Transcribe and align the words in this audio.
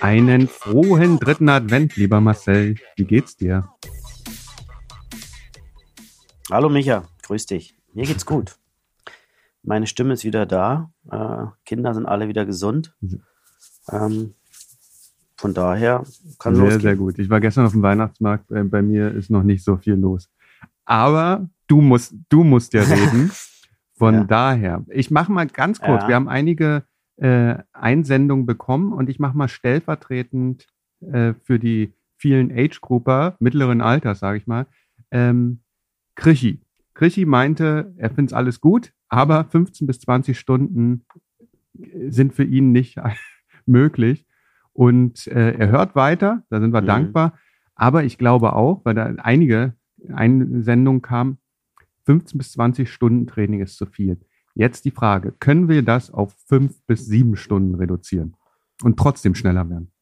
Einen 0.00 0.48
frohen 0.48 1.18
dritten 1.18 1.48
Advent, 1.48 1.96
lieber 1.96 2.20
Marcel. 2.20 2.76
Wie 2.96 3.04
geht's 3.04 3.36
dir? 3.36 3.68
Hallo 6.50 6.68
Micha, 6.68 7.04
grüß 7.22 7.46
dich. 7.46 7.76
Mir 7.92 8.06
geht's 8.06 8.24
gut. 8.26 8.56
Meine 9.62 9.86
Stimme 9.86 10.14
ist 10.14 10.24
wieder 10.24 10.46
da. 10.46 10.92
Äh, 11.10 11.46
Kinder 11.64 11.92
sind 11.94 12.06
alle 12.06 12.28
wieder 12.28 12.46
gesund. 12.46 12.94
Ähm, 13.90 14.34
von 15.36 15.54
daher 15.54 16.04
kann 16.38 16.54
Sehr, 16.54 16.64
losgehen. 16.64 16.80
sehr 16.82 16.96
gut. 16.96 17.18
Ich 17.18 17.28
war 17.30 17.40
gestern 17.40 17.66
auf 17.66 17.72
dem 17.72 17.82
Weihnachtsmarkt. 17.82 18.50
Äh, 18.50 18.64
bei 18.64 18.82
mir 18.82 19.12
ist 19.12 19.30
noch 19.30 19.42
nicht 19.42 19.64
so 19.64 19.76
viel 19.76 19.94
los. 19.94 20.30
Aber 20.84 21.48
du 21.66 21.80
musst, 21.80 22.14
du 22.28 22.44
musst 22.44 22.72
ja 22.72 22.82
reden. 22.82 23.30
Von 23.94 24.14
Ja. 24.14 24.24
daher, 24.24 24.84
ich 24.90 25.10
mache 25.10 25.32
mal 25.32 25.48
ganz 25.48 25.80
kurz. 25.80 26.02
Ja. 26.02 26.08
Wir 26.08 26.14
haben 26.14 26.28
einige 26.28 26.84
äh, 27.18 27.56
Einsendungen 27.72 28.46
bekommen 28.46 28.92
und 28.92 29.08
ich 29.08 29.18
mache 29.18 29.36
mal 29.36 29.48
stellvertretend 29.48 30.66
äh, 31.00 31.34
für 31.44 31.58
die 31.58 31.92
vielen 32.16 32.50
Age-Grupper 32.50 33.36
mittleren 33.40 33.80
Alters, 33.80 34.18
sage 34.20 34.38
ich 34.38 34.46
mal, 34.46 34.66
ähm, 35.10 35.60
Krischi. 36.14 36.60
Krischi 36.94 37.24
meinte, 37.26 37.94
er 37.96 38.10
findet 38.10 38.34
alles 38.34 38.60
gut, 38.60 38.92
aber 39.08 39.44
15 39.44 39.86
bis 39.86 40.00
20 40.00 40.38
Stunden 40.38 41.04
äh, 41.78 42.10
sind 42.10 42.34
für 42.34 42.44
ihn 42.44 42.72
nicht 42.72 42.96
möglich. 43.66 44.26
Und 44.72 45.26
äh, 45.28 45.52
er 45.54 45.68
hört 45.70 45.96
weiter, 45.96 46.44
da 46.50 46.60
sind 46.60 46.72
wir 46.72 46.82
Mhm. 46.82 46.86
dankbar. 46.86 47.38
Aber 47.74 48.04
ich 48.04 48.18
glaube 48.18 48.54
auch, 48.54 48.84
weil 48.84 48.94
da 48.94 49.06
einige 49.18 49.74
Einsendungen 50.12 51.02
kamen, 51.02 51.38
15 52.06 52.38
bis 52.38 52.52
20 52.52 52.90
Stunden 52.90 53.26
Training 53.26 53.60
ist 53.60 53.76
zu 53.76 53.86
viel. 53.86 54.18
Jetzt 54.58 54.84
die 54.84 54.90
Frage, 54.90 55.30
können 55.38 55.68
wir 55.68 55.84
das 55.84 56.10
auf 56.10 56.34
fünf 56.48 56.84
bis 56.84 57.06
sieben 57.06 57.36
Stunden 57.36 57.76
reduzieren 57.76 58.36
und 58.82 58.98
trotzdem 58.98 59.36
schneller 59.36 59.70
werden? 59.70 59.92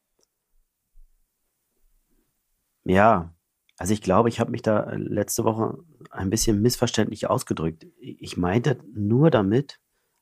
Ja, 2.84 3.34
also 3.76 3.92
ich 3.92 4.00
glaube, 4.00 4.30
ich 4.30 4.40
habe 4.40 4.50
mich 4.50 4.62
da 4.62 4.84
äh, 4.84 4.96
letzte 4.96 5.44
Woche 5.44 5.76
ein 6.10 6.30
bisschen 6.30 6.62
missverständlich 6.62 7.28
ausgedrückt. 7.28 7.86
Ich 8.00 8.38
meinte 8.38 8.78
nur 8.94 9.30
damit, 9.30 9.78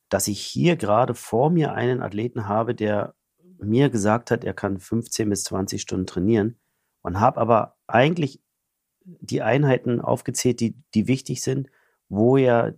dass 0.09 0.27
ich 0.27 0.41
hier 0.41 0.75
gerade 0.75 1.15
vor 1.15 1.51
mir 1.51 1.75
einen 1.75 2.03
Athleten 2.03 2.49
habe, 2.49 2.75
der 2.75 3.15
mir 3.59 3.89
gesagt 3.89 4.33
hat, 4.33 4.43
er 4.43 4.53
kann 4.53 4.81
15 4.81 5.31
bis 5.31 5.45
20 5.45 5.81
Stunden 5.81 6.07
trainieren 6.07 6.59
und 7.03 7.21
habe 7.21 7.41
aber 7.41 7.77
eigentlich 7.87 8.43
die 9.05 9.43
Einheiten 9.43 10.01
aufgezählt, 10.01 10.59
die, 10.59 10.75
die 10.93 11.07
wichtig 11.07 11.41
sind, 11.41 11.71
wo 12.09 12.37
ja 12.37 12.73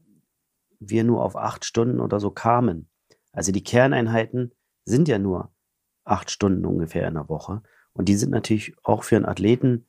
wir 0.80 1.04
nur 1.04 1.22
auf 1.22 1.36
acht 1.36 1.64
Stunden 1.64 2.00
oder 2.00 2.20
so 2.20 2.30
kamen. 2.30 2.88
Also 3.32 3.52
die 3.52 3.64
Kerneinheiten 3.64 4.52
sind 4.84 5.08
ja 5.08 5.18
nur 5.18 5.52
acht 6.04 6.30
Stunden 6.30 6.64
ungefähr 6.64 7.06
in 7.08 7.14
der 7.14 7.28
Woche. 7.28 7.62
Und 7.92 8.08
die 8.08 8.14
sind 8.14 8.30
natürlich 8.30 8.76
auch 8.82 9.02
für 9.02 9.16
einen 9.16 9.26
Athleten, 9.26 9.86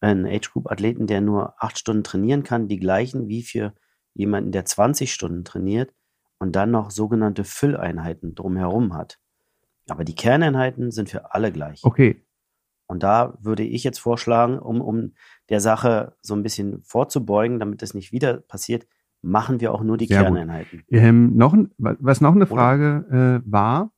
einen 0.00 0.26
Age-Group-Athleten, 0.26 1.06
der 1.06 1.20
nur 1.20 1.62
acht 1.62 1.78
Stunden 1.78 2.04
trainieren 2.04 2.42
kann, 2.42 2.68
die 2.68 2.78
gleichen 2.78 3.28
wie 3.28 3.42
für 3.42 3.74
jemanden, 4.14 4.52
der 4.52 4.64
20 4.64 5.12
Stunden 5.12 5.44
trainiert 5.44 5.94
und 6.38 6.56
dann 6.56 6.70
noch 6.70 6.90
sogenannte 6.90 7.44
Fülleinheiten 7.44 8.34
drumherum 8.34 8.94
hat. 8.94 9.18
Aber 9.88 10.04
die 10.04 10.14
Kerneinheiten 10.14 10.90
sind 10.90 11.10
für 11.10 11.34
alle 11.34 11.52
gleich. 11.52 11.84
Okay, 11.84 12.24
Und 12.92 13.02
da 13.02 13.38
würde 13.40 13.62
ich 13.62 13.84
jetzt 13.84 14.00
vorschlagen, 14.00 14.58
um, 14.58 14.80
um 14.80 15.14
der 15.48 15.60
Sache 15.60 16.14
so 16.20 16.34
ein 16.34 16.42
bisschen 16.42 16.82
vorzubeugen, 16.82 17.58
damit 17.58 17.82
es 17.82 17.94
nicht 17.94 18.12
wieder 18.12 18.38
passiert, 18.38 18.86
machen 19.22 19.60
wir 19.60 19.72
auch 19.72 19.82
nur 19.82 19.96
die 19.96 20.06
Sehr. 20.06 20.22
Kerneinheiten. 20.22 20.82
ähm, 20.90 21.36
noch, 21.36 21.56
was 21.78 22.20
noch 22.20 22.34
eine? 22.34 22.46
Frage 22.46 23.40
äh, 23.44 23.50
war, 23.50 23.92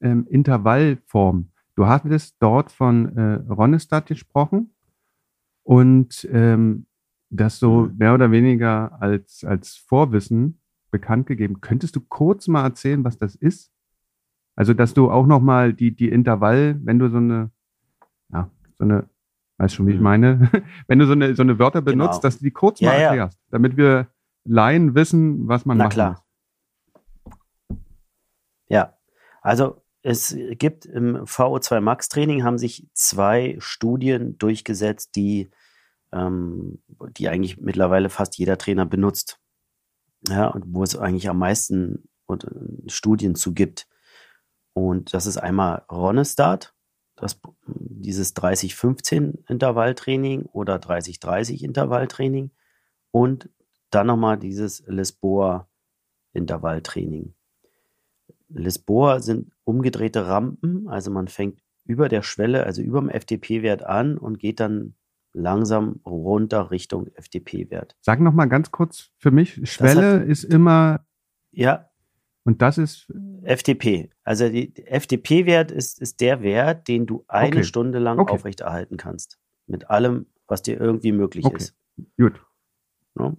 ähm, 0.00 0.26
Intervallform. 0.28 1.50
Du 1.76 1.86
hattest 1.86 2.36
dort 2.40 2.72
von 2.72 3.16
äh, 3.16 3.32
Ronestadt 3.50 4.06
gesprochen 4.06 4.70
und 5.62 6.28
ähm, 6.32 6.86
das 7.30 7.58
so 7.58 7.82
Mhm. 7.82 7.96
mehr 7.98 8.14
oder 8.14 8.30
weniger 8.30 9.00
als, 9.00 9.44
als 9.44 9.76
Vorwissen 9.76 10.58
bekannt 10.90 11.26
gegeben. 11.26 11.60
Könntest 11.60 11.94
du 11.96 12.00
kurz 12.00 12.48
mal 12.48 12.64
erzählen, 12.64 13.04
was 13.04 13.18
das 13.18 13.34
ist? 13.36 13.70
Also, 14.56 14.74
dass 14.74 14.94
du 14.94 15.10
auch 15.10 15.26
noch 15.26 15.40
mal 15.40 15.72
die, 15.72 15.94
die 15.94 16.08
Intervall, 16.08 16.78
wenn 16.82 16.98
du 16.98 17.08
so 17.08 17.18
eine, 17.18 17.50
ja, 18.32 18.50
so 18.78 18.84
eine, 18.84 19.04
weißt 19.58 19.74
schon, 19.76 19.86
wie 19.86 19.92
ich 19.92 19.98
Mhm. 19.98 20.02
meine, 20.04 20.50
wenn 20.88 20.98
du 20.98 21.06
so 21.06 21.12
eine, 21.12 21.34
so 21.34 21.42
eine 21.42 21.58
Wörter 21.58 21.82
benutzt, 21.82 22.20
Genau. 22.20 22.22
dass 22.22 22.38
du 22.38 22.44
die 22.44 22.50
kurz 22.50 22.80
Ja, 22.80 22.90
mal 22.90 22.96
ja. 22.96 23.06
erklärst, 23.08 23.38
damit 23.50 23.76
wir 23.76 24.08
Laien 24.44 24.94
wissen, 24.94 25.48
was 25.48 25.64
man 25.64 25.78
Na 25.78 25.84
machen 25.84 25.94
klar. 25.94 26.24
muss. 27.68 27.78
Ja, 28.68 28.98
also 29.42 29.82
es 30.02 30.36
gibt 30.52 30.86
im 30.86 31.16
VO2 31.24 31.80
Max 31.80 32.08
Training 32.08 32.44
haben 32.44 32.58
sich 32.58 32.88
zwei 32.94 33.56
Studien 33.58 34.38
durchgesetzt, 34.38 35.16
die, 35.16 35.50
ähm, 36.12 36.82
die 37.16 37.28
eigentlich 37.28 37.58
mittlerweile 37.58 38.08
fast 38.08 38.38
jeder 38.38 38.56
Trainer 38.56 38.86
benutzt. 38.86 39.38
Ja, 40.28 40.48
und 40.48 40.64
wo 40.68 40.82
es 40.82 40.96
eigentlich 40.96 41.28
am 41.28 41.38
meisten 41.38 42.08
und, 42.26 42.44
äh, 42.44 42.88
Studien 42.88 43.34
zu 43.34 43.52
gibt. 43.52 43.88
Und 44.72 45.12
das 45.12 45.26
ist 45.26 45.36
einmal 45.36 45.84
Ronestart, 45.90 46.74
das, 47.16 47.40
dieses 47.66 48.34
30-15 48.34 49.44
Intervalltraining 49.48 50.46
oder 50.46 50.76
30-30 50.76 51.62
Intervalltraining 51.62 52.50
und 53.10 53.50
dann 53.90 54.06
nochmal 54.06 54.38
dieses 54.38 54.82
Lisboa 54.86 55.68
Intervalltraining. 56.32 57.34
Lisboa 58.48 59.20
sind 59.20 59.52
umgedrehte 59.64 60.26
Rampen, 60.26 60.88
also 60.88 61.10
man 61.10 61.28
fängt 61.28 61.60
über 61.84 62.08
der 62.08 62.22
Schwelle, 62.22 62.64
also 62.66 62.82
über 62.82 63.00
dem 63.00 63.08
FDP-Wert 63.08 63.82
an 63.84 64.18
und 64.18 64.38
geht 64.38 64.60
dann 64.60 64.94
langsam 65.32 66.00
runter 66.04 66.70
Richtung 66.70 67.06
FDP-Wert. 67.14 67.96
Sag 68.00 68.20
noch 68.20 68.32
mal 68.32 68.46
ganz 68.46 68.70
kurz 68.70 69.10
für 69.18 69.30
mich, 69.30 69.60
Schwelle 69.68 70.22
ist 70.24 70.44
immer, 70.44 71.04
Ja, 71.52 71.88
und 72.44 72.62
das 72.62 72.78
ist, 72.78 73.12
FDP. 73.42 74.10
Also 74.24 74.48
die 74.48 74.74
FDP-Wert 74.86 75.70
ist, 75.70 76.00
ist 76.00 76.20
der 76.20 76.42
Wert, 76.42 76.88
den 76.88 77.06
du 77.06 77.24
eine 77.28 77.48
Okay. 77.48 77.64
Stunde 77.64 77.98
lang 77.98 78.18
Okay. 78.18 78.32
aufrechterhalten 78.32 78.96
kannst. 78.96 79.38
Mit 79.66 79.88
allem, 79.90 80.26
was 80.46 80.62
dir 80.62 80.80
irgendwie 80.80 81.12
möglich 81.12 81.44
Okay. 81.44 81.56
ist. 81.56 81.76
gut, 82.18 82.44
Ne? 83.14 83.36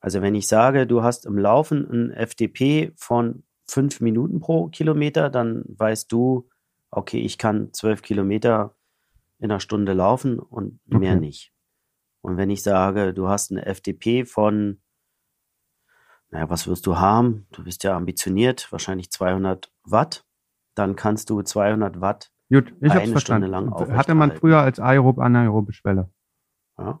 Also 0.00 0.22
wenn 0.22 0.34
ich 0.34 0.48
sage, 0.48 0.86
du 0.86 1.02
hast 1.02 1.26
im 1.26 1.38
Laufen 1.38 1.88
ein 1.90 2.10
FDP 2.10 2.92
von 2.96 3.44
fünf 3.66 4.00
Minuten 4.00 4.40
pro 4.40 4.68
Kilometer, 4.68 5.30
dann 5.30 5.64
weißt 5.68 6.10
du, 6.10 6.48
okay, 6.90 7.20
ich 7.20 7.38
kann 7.38 7.72
zwölf 7.72 8.02
Kilometer 8.02 8.74
in 9.38 9.50
einer 9.50 9.60
Stunde 9.60 9.92
laufen 9.92 10.38
und 10.38 10.80
mehr 10.86 11.12
Okay. 11.12 11.20
nicht. 11.20 11.52
Und 12.22 12.36
wenn 12.36 12.50
ich 12.50 12.62
sage, 12.62 13.14
du 13.14 13.28
hast 13.28 13.50
eine 13.50 13.64
FDP 13.66 14.24
von, 14.24 14.80
naja, 16.30 16.48
was 16.50 16.66
wirst 16.66 16.86
du 16.86 16.96
haben? 16.98 17.46
Du 17.52 17.64
bist 17.64 17.82
ja 17.84 17.96
ambitioniert, 17.96 18.70
wahrscheinlich 18.72 19.10
200 19.10 19.72
Watt. 19.84 20.24
Dann 20.74 20.96
kannst 20.96 21.30
du 21.30 21.42
200 21.42 22.00
Watt 22.00 22.30
gut, 22.50 22.72
ich 22.80 22.90
Eine 22.90 22.94
hab's 22.94 23.00
Stunde 23.02 23.10
verstanden. 23.12 23.46
lang 23.50 23.70
Hatte 23.70 24.14
man 24.14 24.30
aufrechterhalten. 24.30 24.36
früher 24.38 24.58
als 24.58 24.80
aerob, 24.80 25.18
anaerobe 25.18 25.72
Schwelle. 25.72 26.10
Ja. 26.78 27.00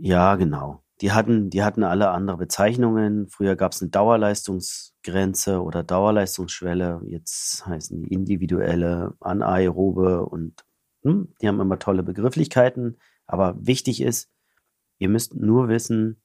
Ja, 0.00 0.36
genau. 0.36 0.82
Die 1.00 1.12
hatten, 1.12 1.50
die 1.50 1.62
hatten 1.62 1.82
alle 1.82 2.10
andere 2.10 2.36
Bezeichnungen. 2.36 3.28
Früher 3.28 3.56
gab 3.56 3.72
es 3.72 3.82
eine 3.82 3.90
Dauerleistungsgrenze 3.90 5.60
oder 5.62 5.82
Dauerleistungsschwelle. 5.82 7.02
Jetzt 7.06 7.66
heißen 7.66 8.02
die 8.02 8.12
individuelle, 8.14 9.14
anaerobe 9.20 10.24
und 10.26 10.64
hm, 11.02 11.34
die 11.40 11.48
haben 11.48 11.60
immer 11.60 11.78
tolle 11.78 12.02
Begrifflichkeiten. 12.02 12.98
Aber 13.26 13.56
wichtig 13.58 14.00
ist, 14.02 14.30
ihr 14.98 15.08
müsst 15.08 15.34
nur 15.34 15.68
wissen, 15.68 16.22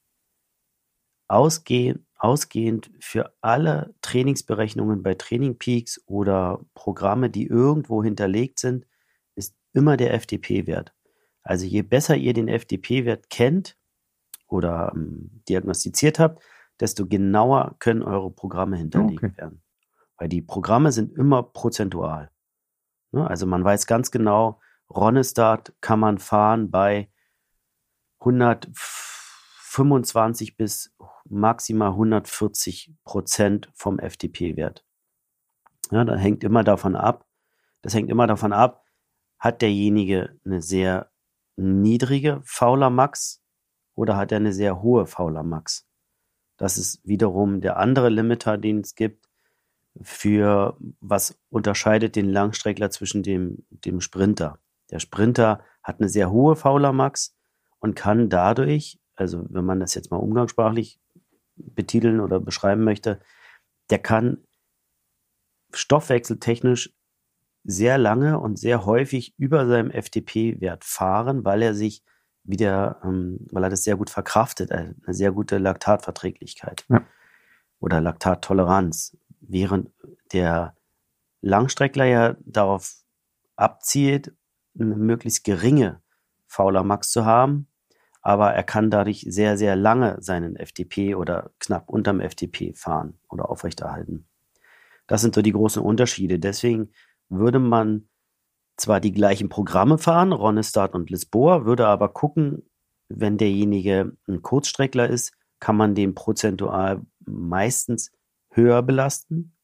ausgehend, 1.28 2.06
ausgehend 2.16 2.92
für 3.00 3.34
alle 3.42 3.96
Trainingsberechnungen 4.02 5.04
bei 5.04 5.16
Training 5.16 5.58
Peaks 5.58 6.02
oder 6.06 6.66
Programme, 6.74 7.30
die 7.30 7.48
irgendwo 7.48 8.04
hinterlegt 8.04 8.60
sind, 8.60 8.86
ist 9.36 9.56
immer 9.74 9.98
der 9.98 10.14
FDP-Wert. 10.14 10.94
Also 11.44 11.66
je 11.66 11.82
besser 11.82 12.16
ihr 12.16 12.34
den 12.34 12.48
FDP-Wert 12.48 13.30
kennt 13.30 13.78
oder 14.48 14.92
ähm, 14.96 15.42
diagnostiziert 15.48 16.20
habt, 16.20 16.44
desto 16.80 17.08
genauer 17.08 17.76
können 17.80 18.04
eure 18.04 18.32
Programme 18.32 18.78
hinterlegt 18.78 19.24
Okay. 19.24 19.38
werden. 19.38 19.62
Weil 20.18 20.30
die 20.30 20.42
Programme 20.42 20.92
sind 20.92 21.16
immer 21.18 21.44
prozentual. 21.44 22.32
Ne? 23.12 23.28
Also 23.28 23.46
man 23.46 23.64
weiß 23.64 23.88
ganz 23.88 24.12
genau, 24.12 24.60
Ronestart 24.90 25.74
kann 25.82 26.00
man 26.00 26.18
fahren 26.18 26.72
bei 26.72 27.10
125 28.20 30.58
bis 30.58 30.94
maximal 31.26 31.92
140 31.92 32.94
Prozent 33.04 33.70
vom 33.74 34.00
FDP-Wert. 34.00 34.84
Ja, 35.92 36.04
da 36.04 36.16
hängt 36.16 36.44
immer 36.44 36.64
davon 36.64 36.96
ab, 36.96 37.28
das 37.82 37.94
hängt 37.94 38.10
immer 38.10 38.28
davon 38.28 38.54
ab, 38.54 38.84
hat 39.38 39.62
derjenige 39.62 40.40
eine 40.44 40.62
sehr 40.62 41.12
niedrige 41.60 42.42
Fauler 42.44 42.90
Max 42.90 43.42
oder 43.96 44.18
hat 44.18 44.32
er 44.32 44.38
eine 44.38 44.54
sehr 44.54 44.82
hohe 44.82 45.06
Fauler 45.06 45.44
Max? 45.44 45.86
Das 46.58 46.78
ist 46.78 47.06
wiederum 47.06 47.62
der 47.62 47.78
andere 47.78 48.10
Limiter, 48.10 48.58
den 48.58 48.80
es 48.82 48.96
gibt. 48.96 49.28
für 50.02 50.78
was 51.02 51.38
unterscheidet 51.50 52.16
den 52.16 52.30
Langstreckler 52.30 52.90
zwischen 52.90 53.24
dem, 53.24 53.66
dem 53.70 54.02
Sprinter. 54.02 54.60
Der 54.92 55.00
Sprinter 55.00 55.64
hat 55.84 56.00
eine 56.00 56.10
sehr 56.10 56.32
hohe 56.32 56.56
Fauler 56.56 56.94
Max 56.94 57.36
und 57.80 57.96
kann 57.96 58.30
dadurch, 58.30 59.00
also 59.16 59.46
wenn 59.50 59.66
man 59.66 59.80
das 59.80 59.96
jetzt 59.96 60.12
mal 60.12 60.18
umgangssprachlich 60.18 61.00
betiteln 61.56 62.20
oder 62.20 62.40
beschreiben 62.40 62.84
möchte, 62.84 63.20
der 63.90 64.00
kann 64.00 64.46
stoffwechseltechnisch 65.74 66.94
sehr 67.64 67.98
lange 67.98 68.40
und 68.40 68.58
sehr 68.58 68.86
häufig 68.86 69.34
über 69.38 69.68
seinem 69.68 69.92
FTP-Wert 69.92 70.84
fahren, 70.84 71.46
weil 71.46 71.62
er 71.62 71.74
sich 71.74 72.04
wieder, 72.44 73.00
ähm, 73.04 73.46
weil 73.52 73.64
er 73.64 73.70
das 73.70 73.84
sehr 73.84 73.96
gut 73.96 74.10
verkraftet, 74.10 74.72
eine 74.72 74.96
sehr 75.08 75.32
gute 75.32 75.58
Laktatverträglichkeit 75.58 76.86
ja. 76.90 77.04
oder 77.80 78.02
Laktattoleranz, 78.02 79.18
während 79.42 79.92
der 80.34 80.76
Langstreckler 81.42 82.06
ja 82.06 82.36
darauf 82.40 83.04
abzielt, 83.56 84.34
eine 84.80 84.96
möglichst 84.96 85.44
geringe 85.44 86.02
Fauler 86.48 86.84
Max 86.84 87.12
zu 87.12 87.26
haben, 87.26 87.68
aber 88.22 88.54
er 88.54 88.64
kann 88.64 88.90
dadurch 88.90 89.26
sehr, 89.28 89.58
sehr 89.58 89.76
lange 89.76 90.18
seinen 90.22 90.56
FTP 90.58 91.16
oder 91.16 91.52
knapp 91.60 91.90
unterm 91.90 92.22
FTP 92.22 92.76
fahren 92.76 93.20
oder 93.30 93.50
aufrechterhalten. 93.50 94.28
Das 95.08 95.22
sind 95.22 95.34
so 95.36 95.42
die 95.42 95.52
großen 95.52 95.82
Unterschiede. 95.82 96.40
Deswegen 96.40 96.92
würde 97.30 97.60
man 97.60 98.10
zwar 98.78 99.00
die 99.00 99.12
gleichen 99.12 99.50
Programme 99.50 99.98
fahren, 99.98 100.32
Ronestad 100.32 100.96
und 100.96 101.10
Lisboa, 101.10 101.66
würde 101.66 101.88
aber 101.88 102.10
gucken, 102.10 102.70
wenn 103.10 103.38
derjenige 103.38 104.16
ein 104.28 104.42
Kurzstreckler 104.42 105.10
ist, 105.10 105.34
kann 105.60 105.76
man 105.76 105.96
den 105.96 106.16
prozentual 106.16 107.02
meistens 107.26 108.12
höher 108.52 108.82
belasten, 108.82 109.56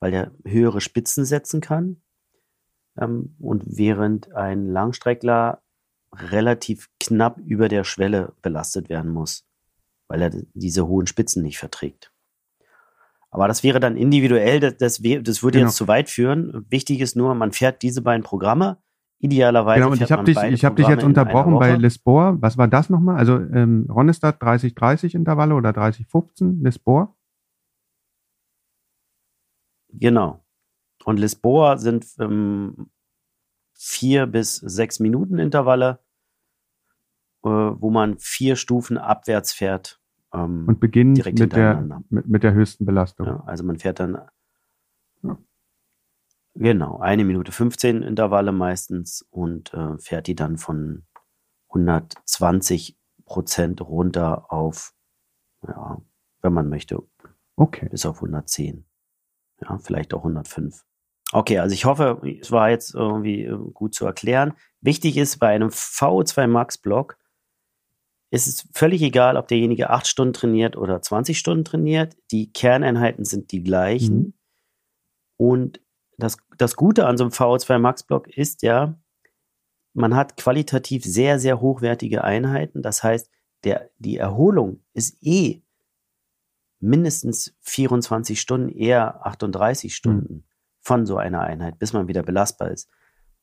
weil 0.00 0.14
er 0.14 0.32
höhere 0.44 0.80
Spitzen 0.80 1.24
setzen 1.24 1.60
kann. 1.60 2.02
Ähm, 2.98 3.36
und 3.38 3.64
während 3.66 4.32
ein 4.32 4.66
Langstreckler 4.66 5.62
relativ 6.12 6.88
knapp 7.00 7.38
über 7.38 7.68
der 7.68 7.84
Schwelle 7.84 8.34
belastet 8.40 8.88
werden 8.88 9.10
muss, 9.10 9.44
weil 10.08 10.22
er 10.22 10.30
diese 10.54 10.86
hohen 10.86 11.06
Spitzen 11.06 11.42
nicht 11.42 11.58
verträgt. 11.58 12.13
Aber 13.34 13.48
das 13.48 13.64
wäre 13.64 13.80
dann 13.80 13.96
individuell, 13.96 14.60
das, 14.60 14.76
das, 14.76 15.02
das 15.02 15.42
würde 15.42 15.58
genau. 15.58 15.66
jetzt 15.68 15.74
zu 15.74 15.88
weit 15.88 16.08
führen. 16.08 16.64
Wichtig 16.70 17.00
ist 17.00 17.16
nur, 17.16 17.34
man 17.34 17.50
fährt 17.50 17.82
diese 17.82 18.00
beiden 18.00 18.22
Programme. 18.22 18.78
Idealerweise. 19.18 19.80
Genau, 19.80 19.90
und 19.90 20.00
ich 20.00 20.12
habe 20.12 20.22
dich, 20.22 20.38
ich 20.38 20.64
hab 20.64 20.76
dich 20.76 20.86
jetzt 20.86 21.02
unterbrochen 21.02 21.58
bei 21.58 21.74
Lisboa. 21.74 22.36
Was 22.38 22.56
war 22.58 22.68
das 22.68 22.90
nochmal? 22.90 23.16
Also 23.16 23.38
ähm, 23.38 23.88
Ronestad 23.90 24.40
30-30 24.40 25.16
Intervalle 25.16 25.56
oder 25.56 25.70
30-15, 25.70 26.62
Lisboa? 26.62 27.12
Genau. 29.88 30.44
Und 31.04 31.18
Lisboa 31.18 31.78
sind 31.78 32.06
ähm, 32.20 32.88
vier 33.72 34.26
bis 34.28 34.58
sechs 34.58 35.00
Minuten 35.00 35.40
Intervalle, 35.40 35.98
äh, 37.42 37.48
wo 37.48 37.90
man 37.90 38.16
vier 38.18 38.54
Stufen 38.54 38.96
abwärts 38.96 39.52
fährt 39.52 40.00
ähm, 40.34 40.64
und 40.66 40.80
beginnt 40.80 41.24
mit 41.24 41.52
der, 41.52 42.02
mit, 42.08 42.26
mit, 42.26 42.42
der 42.42 42.52
höchsten 42.52 42.84
Belastung. 42.84 43.26
Ja, 43.26 43.44
also 43.46 43.64
man 43.64 43.78
fährt 43.78 44.00
dann 44.00 44.18
ja. 45.22 45.38
genau 46.54 46.98
eine 46.98 47.24
Minute 47.24 47.52
15 47.52 48.02
Intervalle 48.02 48.52
meistens 48.52 49.26
und 49.30 49.72
äh, 49.72 49.96
fährt 49.98 50.26
die 50.26 50.34
dann 50.34 50.58
von 50.58 51.04
120 51.68 52.98
Prozent 53.24 53.80
runter 53.80 54.52
auf, 54.52 54.92
ja, 55.66 56.00
wenn 56.42 56.52
man 56.52 56.68
möchte, 56.68 57.02
okay. 57.56 57.88
bis 57.88 58.04
auf 58.04 58.16
110. 58.16 58.84
Ja, 59.62 59.78
vielleicht 59.78 60.12
auch 60.12 60.18
105. 60.18 60.84
Okay, 61.32 61.58
also 61.58 61.72
ich 61.72 61.84
hoffe, 61.84 62.20
es 62.40 62.52
war 62.52 62.70
jetzt 62.70 62.94
irgendwie 62.94 63.44
äh, 63.44 63.56
gut 63.72 63.94
zu 63.94 64.04
erklären. 64.04 64.52
Wichtig 64.80 65.16
ist 65.16 65.38
bei 65.38 65.48
einem 65.48 65.70
VO2 65.70 66.46
Max 66.46 66.76
Block, 66.78 67.16
es 68.34 68.48
ist 68.48 68.66
völlig 68.72 69.00
egal, 69.02 69.36
ob 69.36 69.46
derjenige 69.46 69.90
acht 69.90 70.08
Stunden 70.08 70.32
trainiert 70.32 70.76
oder 70.76 71.00
20 71.00 71.38
Stunden 71.38 71.64
trainiert. 71.64 72.16
Die 72.32 72.52
Kerneinheiten 72.52 73.24
sind 73.24 73.52
die 73.52 73.62
gleichen. 73.62 74.16
Mhm. 74.16 74.34
Und 75.36 75.80
das, 76.18 76.38
das 76.58 76.74
Gute 76.74 77.06
an 77.06 77.16
so 77.16 77.22
einem 77.22 77.32
VO2 77.32 77.78
Max 77.78 78.02
Block 78.02 78.26
ist 78.26 78.62
ja, 78.62 78.98
man 79.92 80.16
hat 80.16 80.36
qualitativ 80.36 81.04
sehr, 81.04 81.38
sehr 81.38 81.60
hochwertige 81.60 82.24
Einheiten. 82.24 82.82
Das 82.82 83.04
heißt, 83.04 83.30
der, 83.62 83.90
die 83.98 84.16
Erholung 84.16 84.82
ist 84.94 85.16
eh 85.20 85.62
mindestens 86.80 87.54
24 87.60 88.40
Stunden, 88.40 88.68
eher 88.68 89.24
38 89.24 89.94
Stunden 89.94 90.34
mhm. 90.34 90.44
von 90.80 91.06
so 91.06 91.18
einer 91.18 91.42
Einheit, 91.42 91.78
bis 91.78 91.92
man 91.92 92.08
wieder 92.08 92.24
belastbar 92.24 92.72
ist. 92.72 92.90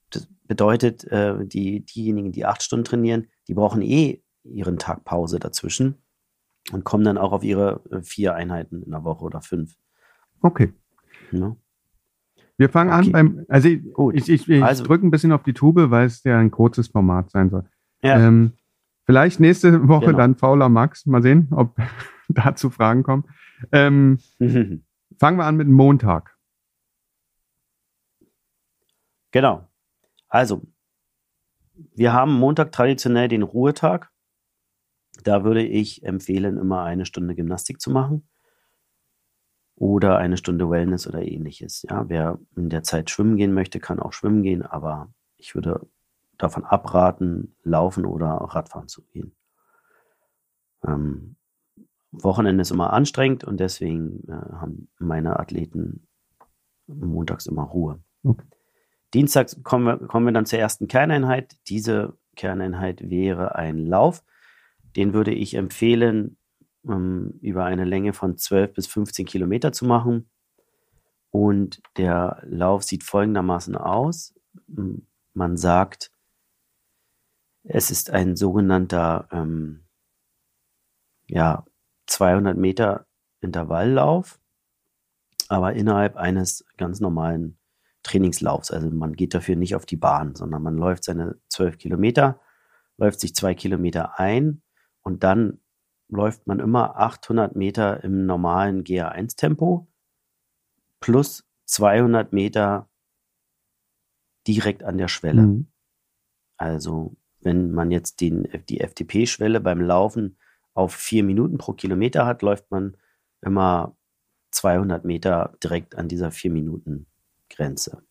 Das 0.10 0.28
bedeutet, 0.44 1.06
äh, 1.06 1.46
die, 1.46 1.86
diejenigen, 1.86 2.34
die 2.34 2.46
acht 2.46 2.62
Stunden 2.62 2.84
trainieren, 2.84 3.30
die 3.48 3.54
brauchen 3.54 3.82
eh 3.82 4.22
ihren 4.44 4.78
Tag 4.78 5.04
Pause 5.04 5.40
dazwischen 5.40 5.96
und 6.72 6.84
kommen 6.84 7.04
dann 7.04 7.18
auch 7.18 7.32
auf 7.32 7.44
ihre 7.44 7.82
äh, 7.92 8.02
vier 8.02 8.36
Einheiten 8.36 8.84
in 8.84 8.92
der 8.92 9.04
Woche 9.04 9.24
oder 9.24 9.42
fünf. 9.42 9.78
Okay. 10.42 10.74
Ja. 11.32 11.56
Wir 12.58 12.70
fangen 12.70 12.92
okay. 12.92 13.08
an 13.08 13.12
beim, 13.12 13.46
also 13.48 13.70
Gut. 13.70 14.16
ich, 14.16 14.30
ich, 14.30 14.48
ich 14.48 14.64
also, 14.64 14.84
drücke 14.84 15.06
ein 15.06 15.12
bisschen 15.12 15.32
auf 15.32 15.44
die 15.44 15.54
Tube, 15.54 15.90
weil 15.90 16.06
es 16.06 16.24
ja 16.24 16.38
ein 16.38 16.52
kurzes 16.52 16.90
Format 16.90 17.32
sein 17.32 17.50
soll. 17.50 17.66
Ja. 18.04 18.20
Ähm, 18.20 18.54
vielleicht 19.06 19.40
nächste 19.40 19.88
Woche 19.88 20.08
genau. 20.08 20.18
dann 20.20 20.36
fauler 20.36 20.70
Max. 20.70 21.06
Mal 21.06 21.24
sehen, 21.24 21.48
ob 21.52 21.76
dazu 22.30 22.70
Fragen 22.70 23.04
kommen. 23.04 23.26
Ähm, 23.72 24.20
fangen 25.20 25.38
wir 25.38 25.46
an 25.46 25.58
mit 25.58 25.68
Montag. 25.68 26.38
Genau. 29.32 29.68
Also, 30.28 30.62
wir 31.96 32.14
haben 32.14 32.34
Montag 32.34 32.72
traditionell 32.72 33.28
den 33.28 33.44
Ruhetag. 33.44 34.11
Da 35.24 35.44
würde 35.44 35.64
ich 35.64 36.04
empfehlen, 36.04 36.58
immer 36.58 36.84
eine 36.84 37.06
Stunde 37.06 37.36
Gymnastik 37.36 37.82
zu 37.82 37.92
machen 37.92 38.28
oder 39.76 40.18
eine 40.18 40.38
Stunde 40.38 40.70
Wellness 40.70 41.08
oder 41.08 41.22
ähnliches. 41.22 41.84
Ja, 41.90 42.08
wer 42.08 42.40
in 42.56 42.70
der 42.70 42.84
Zeit 42.84 43.10
schwimmen 43.10 43.38
gehen 43.38 43.54
möchte, 43.54 43.80
kann 43.80 44.00
auch 44.00 44.14
schwimmen 44.14 44.44
gehen, 44.44 44.62
aber 44.64 45.14
ich 45.38 45.56
würde 45.56 45.88
davon 46.38 46.64
abraten, 46.64 47.56
laufen 47.64 48.06
oder 48.06 48.30
Radfahren 48.30 48.88
zu 48.88 49.04
gehen. 49.04 49.36
Ähm, 50.86 51.36
Wochenende 52.12 52.62
ist 52.62 52.72
immer 52.72 52.94
anstrengend 52.94 53.44
und 53.44 53.60
deswegen 53.60 54.28
äh, 54.28 54.32
haben 54.32 54.90
meine 55.00 55.40
Athleten 55.40 56.08
montags 56.88 57.46
immer 57.46 57.64
Ruhe. 57.64 58.02
Okay. 58.24 58.46
Dienstags 59.14 59.62
kommen 59.64 59.86
wir, 59.86 60.08
kommen 60.08 60.26
wir 60.26 60.34
dann 60.34 60.46
zur 60.46 60.60
ersten 60.60 60.88
Kerneinheit. 60.88 61.58
Diese 61.68 62.18
Kerneinheit 62.36 63.10
wäre 63.10 63.56
ein 63.56 63.86
Lauf. 63.86 64.24
Den 64.96 65.14
würde 65.14 65.34
ich 65.34 65.54
empfehlen, 65.54 66.38
ähm, 66.88 67.38
über 67.42 67.66
eine 67.66 67.86
Länge 67.86 68.14
von 68.14 68.38
12 68.38 68.74
bis 68.74 68.88
15 68.88 69.26
Kilometer 69.26 69.72
zu 69.72 69.86
machen. 69.86 70.30
Und 71.30 71.82
der 71.98 72.42
Lauf 72.46 72.84
sieht 72.84 73.04
folgendermaßen 73.04 73.76
aus. 73.76 74.34
Man 75.34 75.58
sagt, 75.58 76.12
es 77.64 77.92
ist 77.92 78.10
ein 78.10 78.36
sogenannter 78.36 79.28
ähm, 79.32 79.86
ja, 81.28 81.66
200 82.08 82.58
Meter 82.58 83.06
Intervalllauf, 83.40 84.40
aber 85.48 85.74
innerhalb 85.74 86.18
eines 86.18 86.66
ganz 86.78 87.00
normalen 87.00 87.58
Trainingslaufs. 88.04 88.72
Also 88.72 88.90
man 88.90 89.14
geht 89.14 89.34
dafür 89.34 89.56
nicht 89.56 89.76
auf 89.76 89.86
die 89.86 89.96
Bahn, 89.96 90.36
sondern 90.36 90.62
man 90.62 90.76
läuft 90.76 91.06
seine 91.06 91.40
12 91.50 91.78
Kilometer, 91.78 92.42
läuft 92.98 93.20
sich 93.20 93.34
zwei 93.34 93.54
Kilometer 93.54 94.20
ein 94.20 94.62
und 95.04 95.24
dann 95.24 95.60
läuft 96.08 96.46
man 96.48 96.60
immer 96.60 96.98
800 96.98 97.56
Meter 97.56 98.04
im 98.04 98.26
normalen 98.26 98.84
GA1-Tempo 98.84 99.88
plus 101.00 101.48
200 101.66 102.34
Meter 102.34 102.90
direkt 104.48 104.84
an 104.84 104.98
der 104.98 105.08
Schwelle. 105.08 105.44
Mhm. 105.44 105.68
Also 106.58 107.16
wenn 107.40 107.72
man 107.72 107.92
jetzt 107.92 108.22
den, 108.22 108.48
die 108.70 108.82
FTP-Schwelle 108.82 109.60
beim 109.62 109.82
Laufen 109.82 110.38
auf 110.74 110.94
vier 110.94 111.24
Minuten 111.24 111.58
pro 111.58 111.74
Kilometer 111.74 112.26
hat, 112.26 112.42
läuft 112.42 112.70
man 112.72 112.98
immer 113.42 113.96
200 114.52 115.06
Meter 115.06 115.58
direkt 115.64 115.96
an 115.96 116.08
dieser 116.08 116.32
vier 116.32 116.52
Minuten 116.52 117.08
Grenze. 117.50 118.04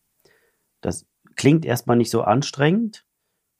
Das 0.80 1.06
klingt 1.36 1.64
erstmal 1.64 1.96
nicht 1.96 2.10
so 2.10 2.22
anstrengend, 2.22 3.06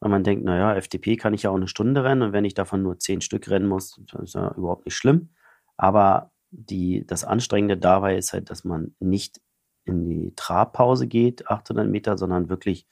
weil 0.01 0.11
man 0.11 0.25
denkt, 0.25 0.45
naja, 0.45 0.75
FDP 0.75 1.17
kann 1.17 1.35
ich 1.35 1.45
ja 1.45 1.51
auch 1.51 1.57
eine 1.57 1.69
Stunde 1.69 2.03
rennen 2.03 2.23
und 2.23 2.33
wenn 2.33 2.45
ich 2.45 2.55
davon 2.55 2.83
nur 2.83 2.99
zehn 2.99 3.21
Stück 3.21 3.49
rennen 3.49 3.69
muss, 3.69 4.01
ist 4.23 4.35
ja 4.35 4.55
überhaupt 4.57 4.87
nicht 4.87 4.97
schlimm. 4.97 5.31
Aber 5.77 6.33
die, 6.51 7.07
das 7.07 7.25
Anstrengende 7.25 7.77
dabei 7.77 8.17
ist 8.17 8.33
halt, 8.33 8.51
dass 8.51 8.65
man 8.65 8.95
nicht 8.99 9.41
in 9.85 10.09
die 10.09 10.33
Trabpause 10.37 11.07
geht, 11.07 11.49
800 11.49 11.89
Meter, 11.89 12.19
sondern 12.19 12.49
wirklich 12.49 12.87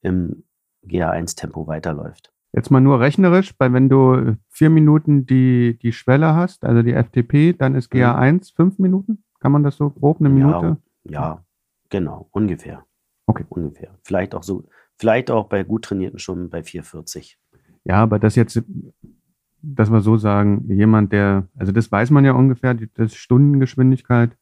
im 0.00 0.44
GA1-Tempo 0.86 1.66
weiterläuft. 1.66 2.32
Jetzt 2.52 2.70
mal 2.70 2.80
nur 2.80 3.00
rechnerisch, 3.00 3.52
weil 3.58 3.72
wenn 3.72 3.88
du 3.88 4.36
vier 4.48 4.70
Minuten 4.70 5.26
die, 5.26 5.78
die 5.80 5.92
Schwelle 5.92 6.34
hast, 6.34 6.64
also 6.64 6.82
die 6.82 6.92
FTP, 6.92 7.56
dann 7.58 7.74
ist 7.74 7.92
GA1 7.92 8.54
fünf 8.54 8.78
Minuten? 8.78 9.24
Kann 9.40 9.52
man 9.52 9.64
das 9.64 9.76
so 9.76 9.90
grob 9.90 10.20
eine 10.20 10.28
Minute? 10.28 10.76
Ja, 11.04 11.12
ja 11.12 11.44
genau, 11.88 12.28
ungefähr. 12.30 12.84
Okay. 13.26 13.44
Ungefähr. 13.48 13.98
Vielleicht 14.02 14.34
auch 14.34 14.42
so, 14.42 14.64
vielleicht 14.96 15.30
auch 15.30 15.48
bei 15.48 15.64
gut 15.64 15.84
trainierten 15.84 16.18
Schwimmen 16.18 16.50
bei 16.50 16.60
4,40. 16.60 17.36
Ja, 17.84 17.96
aber 17.96 18.18
das 18.18 18.34
jetzt, 18.34 18.62
dass 19.62 19.90
wir 19.90 20.00
so 20.00 20.16
sagen, 20.16 20.64
jemand, 20.68 21.12
der, 21.12 21.48
also 21.56 21.72
das 21.72 21.90
weiß 21.90 22.10
man 22.10 22.24
ja 22.24 22.32
ungefähr, 22.32 22.74
das 22.74 23.12
ist 23.12 23.16
Stundengeschwindigkeit 23.16 24.36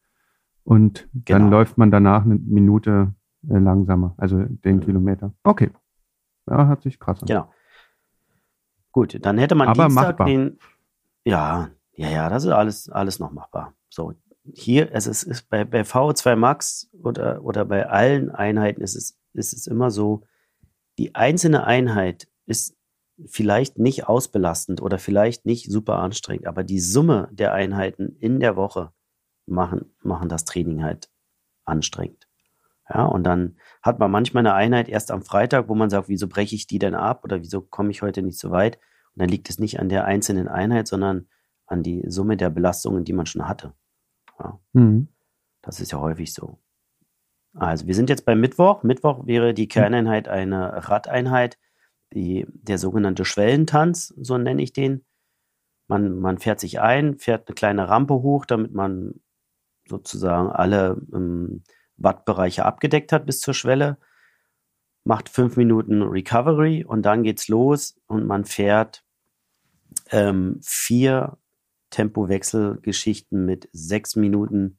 und 0.65 1.09
genau. 1.13 1.39
dann 1.39 1.51
läuft 1.51 1.79
man 1.79 1.91
danach 1.91 2.25
eine 2.25 2.37
Minute 2.37 3.15
äh, 3.49 3.59
langsamer, 3.59 4.15
also 4.17 4.39
den 4.39 4.77
mhm. 4.77 4.81
Kilometer. 4.81 5.33
Okay. 5.43 5.71
Ja, 6.49 6.67
hat 6.69 6.83
sich 6.83 6.99
krass 6.99 7.23
an. 7.23 7.27
Genau. 7.27 7.53
Gut, 8.93 9.19
dann 9.25 9.39
hätte 9.39 9.55
man 9.55 9.69
aber 9.69 9.87
Dienstag 9.87 10.19
machbar. 10.19 10.27
den, 10.27 10.59
ja, 11.25 11.71
ja, 11.95 12.09
ja, 12.11 12.29
das 12.29 12.45
ist 12.45 12.51
alles, 12.51 12.89
alles 12.91 13.19
noch 13.19 13.33
machbar. 13.33 13.75
So, 13.89 14.15
hier, 14.53 14.93
also 14.93 15.11
es 15.11 15.23
ist 15.23 15.49
bei, 15.49 15.65
bei 15.65 15.83
VO2 15.83 16.37
Max 16.37 16.91
oder, 17.03 17.43
oder 17.43 17.65
bei 17.65 17.89
allen 17.89 18.31
Einheiten 18.31 18.83
ist 18.83 18.95
es, 18.95 19.19
ist 19.33 19.53
es 19.53 19.67
immer 19.67 19.91
so, 19.91 20.25
die 20.99 21.15
einzelne 21.15 21.65
Einheit 21.65 22.29
ist 22.47 22.77
vielleicht 23.27 23.79
nicht 23.79 24.09
ausbelastend 24.09 24.83
oder 24.83 24.99
vielleicht 24.99 25.47
nicht 25.47 25.71
super 25.71 25.99
anstrengend, 25.99 26.47
aber 26.47 26.65
die 26.65 26.81
Summe 26.81 27.29
der 27.33 27.53
Einheiten 27.53 28.17
in 28.19 28.41
der 28.41 28.57
Woche 28.57 28.93
machen, 29.47 29.95
machen 30.03 30.29
das 30.29 30.45
Training 30.45 30.83
halt 30.83 31.11
anstrengend. 31.65 32.29
Ja, 32.93 33.05
und 33.05 33.25
dann 33.25 33.57
hat 33.83 33.99
man 33.99 34.11
manchmal 34.11 34.43
eine 34.47 34.55
Einheit 34.55 34.89
erst 34.89 35.11
am 35.11 35.23
Freitag, 35.23 35.69
wo 35.69 35.75
man 35.75 35.89
sagt, 35.89 36.09
wieso 36.09 36.29
breche 36.29 36.55
ich 36.55 36.67
die 36.67 36.79
denn 36.79 36.95
ab 36.95 37.25
oder 37.25 37.41
wieso 37.41 37.61
komme 37.61 37.91
ich 37.91 38.03
heute 38.03 38.23
nicht 38.23 38.39
so 38.39 38.51
weit? 38.51 38.77
Und 39.15 39.23
dann 39.23 39.29
liegt 39.29 39.49
es 39.49 39.59
nicht 39.59 39.79
an 39.79 39.89
der 39.89 40.05
einzelnen 40.05 40.49
Einheit, 40.49 40.89
sondern 40.89 41.29
an 41.67 41.83
die 41.83 42.05
Summe 42.09 42.37
der 42.37 42.51
Belastungen, 42.51 43.05
die 43.05 43.13
man 43.13 43.27
schon 43.27 43.49
hatte. 43.49 43.73
Ja. 44.39 44.59
Mhm. 44.73 45.09
Das 45.63 45.81
ist 45.81 45.93
ja 45.93 46.01
häufig 46.01 46.35
so. 46.35 46.59
Also 47.55 47.87
wir 47.87 47.95
sind 47.95 48.09
jetzt 48.09 48.25
bei 48.25 48.35
Mittwoch. 48.35 48.83
Mittwoch 48.83 49.27
wäre 49.27 49.55
die 49.55 49.69
Kerneinheit 49.69 50.29
eine 50.29 50.89
Radeinheit, 50.89 51.59
die, 52.13 52.47
der 52.53 52.79
sogenannte 52.79 53.25
Schwellentanz, 53.25 54.15
so 54.17 54.39
nenne 54.39 54.63
ich 54.63 54.73
den. 54.73 55.05
Man, 55.89 56.19
man 56.19 56.39
fährt 56.39 56.61
sich 56.61 56.81
ein, 56.81 57.19
fährt 57.19 57.49
eine 57.49 57.55
kleine 57.55 57.89
Rampe 57.89 58.15
hoch, 58.15 58.47
damit 58.47 58.73
man 58.73 59.21
sozusagen 59.89 60.51
alle 60.51 61.01
ähm, 61.13 61.65
Wattbereiche 61.97 62.65
abgedeckt 62.65 63.13
hat 63.13 63.27
bis 63.27 63.41
zur 63.41 63.55
Schwelle, 63.55 63.99
macht 65.05 65.29
fünf 65.29 65.57
Minuten 65.57 66.03
Recovery 66.03 66.85
und 66.85 67.03
dann 67.03 67.23
geht's 67.23 67.49
los 67.49 68.01
und 68.07 68.27
man 68.27 68.45
fährt 68.45 69.05
ähm, 70.11 70.61
vier 70.63 71.39
Tempowechselgeschichten 71.91 73.45
mit 73.45 73.69
sechs 73.73 74.17
Minuten 74.17 74.79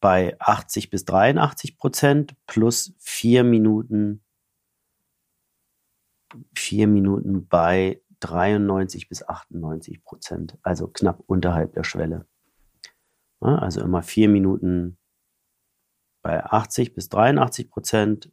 bei 0.00 0.36
80 0.38 0.90
bis 0.90 1.04
83 1.04 1.76
Prozent 1.76 2.36
plus 2.46 2.94
vier 2.98 3.44
Minuten, 3.44 4.22
vier 6.54 6.86
Minuten 6.86 7.46
bei 7.46 8.00
93 8.20 9.08
bis 9.08 9.26
98 9.26 10.04
Prozent, 10.04 10.58
also 10.62 10.88
knapp 10.88 11.22
unterhalb 11.26 11.74
der 11.74 11.84
Schwelle. 11.84 12.26
Also 13.40 13.80
immer 13.80 14.02
vier 14.02 14.28
Minuten 14.28 14.98
bei 16.22 16.44
80 16.44 16.94
bis 16.94 17.08
83 17.08 17.70
Prozent, 17.70 18.32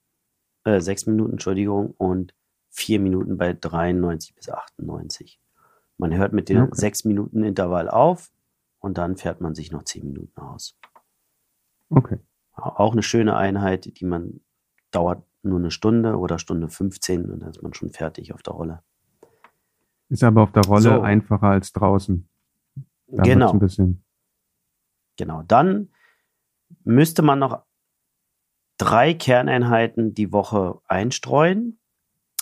äh, 0.63 0.81
sechs 0.81 1.05
Minuten, 1.05 1.34
Entschuldigung, 1.34 1.93
und 1.98 2.34
vier 2.69 3.00
Minuten 3.00 3.38
bei 3.38 3.53
93 3.53 4.36
bis 4.36 4.50
98. 4.50 5.39
Man 5.98 6.13
hört 6.13 6.34
mit 6.34 6.50
dem 6.50 6.63
okay. 6.63 6.72
sechs 6.74 7.05
Minuten 7.05 7.43
Intervall 7.43 7.89
auf 7.89 8.31
und 8.79 8.98
dann 8.98 9.15
fährt 9.15 9.41
man 9.41 9.55
sich 9.55 9.72
noch 9.72 9.84
zehn 9.84 10.05
Minuten 10.05 10.39
aus. 10.41 10.77
Okay. 11.89 12.20
Auch 12.54 12.94
eine 12.94 13.04
schöne 13.04 13.36
Einheit, 13.36 14.00
die 14.00 14.06
man 14.06 14.42
dauert 14.92 15.24
nur 15.44 15.60
eine 15.60 15.72
Stunde 15.72 16.18
oder 16.18 16.39
Stunde 16.39 16.70
15 16.70 17.30
und 17.30 17.39
dann 17.42 17.50
ist 17.50 17.62
man 17.62 17.74
schon 17.74 17.92
fertig 17.92 18.34
auf 18.34 18.42
der 18.42 18.54
Rolle. 18.54 18.82
Ist 20.10 20.24
aber 20.24 20.44
auf 20.44 20.51
der 20.51 20.63
Rolle 20.63 20.82
so. 20.82 21.01
einfacher 21.01 21.48
als 21.48 21.74
draußen. 21.74 22.27
Da 23.08 23.24
genau. 23.24 23.51
Ein 23.51 23.60
bisschen. 23.60 24.04
Genau. 25.18 25.44
Dann 25.44 25.89
müsste 26.84 27.22
man 27.22 27.39
noch 27.39 27.63
drei 28.77 29.13
Kerneinheiten 29.13 30.13
die 30.13 30.32
Woche 30.32 30.80
einstreuen. 30.88 31.80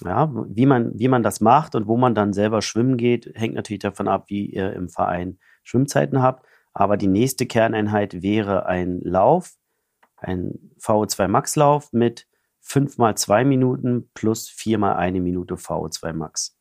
Ja, 0.04 0.34
wie 0.50 0.66
man, 0.66 0.98
wie 0.98 1.08
man 1.08 1.24
das 1.24 1.40
macht 1.40 1.76
und 1.76 1.88
wo 1.88 1.98
man 1.98 2.16
dann 2.16 2.34
selber 2.34 2.62
schwimmen 2.62 2.98
geht, 2.98 3.32
hängt 3.36 3.54
natürlich 3.54 3.84
davon 3.84 4.08
ab, 4.08 4.26
wie 4.28 4.48
ihr 4.48 4.74
im 4.74 4.90
Verein 4.90 5.38
Schwimmzeiten 5.64 6.22
habt. 6.22 6.46
Aber 6.74 6.98
die 6.98 7.08
nächste 7.08 7.46
Kerneinheit 7.46 8.22
wäre 8.22 8.65
ein 8.65 9.00
Lauf, 9.01 9.56
ein 10.18 10.72
VO2 10.80 11.27
Max 11.27 11.56
Lauf 11.56 11.92
mit 11.94 12.27
5 12.62 12.98
mal 12.98 13.15
2 13.15 13.46
Minuten 13.46 14.10
plus 14.13 14.50
4 14.50 14.77
mal 14.77 14.96
1 14.96 15.20
Minute 15.20 15.56
VO2 15.56 16.13
Max. 16.13 16.58